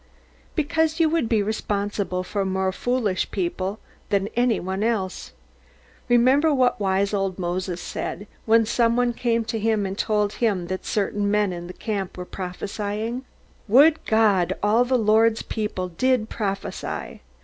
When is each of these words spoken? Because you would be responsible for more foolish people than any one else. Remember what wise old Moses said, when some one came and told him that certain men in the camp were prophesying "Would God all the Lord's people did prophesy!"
Because 0.55 0.99
you 0.99 1.09
would 1.09 1.29
be 1.29 1.43
responsible 1.43 2.23
for 2.23 2.43
more 2.43 2.71
foolish 2.71 3.29
people 3.29 3.77
than 4.09 4.29
any 4.29 4.59
one 4.59 4.81
else. 4.81 5.31
Remember 6.09 6.51
what 6.51 6.79
wise 6.79 7.13
old 7.13 7.37
Moses 7.37 7.79
said, 7.79 8.25
when 8.47 8.65
some 8.65 8.95
one 8.97 9.13
came 9.13 9.45
and 9.85 9.95
told 9.95 10.33
him 10.33 10.65
that 10.69 10.87
certain 10.87 11.29
men 11.29 11.53
in 11.53 11.67
the 11.67 11.71
camp 11.73 12.17
were 12.17 12.25
prophesying 12.25 13.25
"Would 13.67 14.03
God 14.05 14.53
all 14.63 14.83
the 14.85 14.97
Lord's 14.97 15.43
people 15.43 15.89
did 15.89 16.29
prophesy!" 16.29 17.21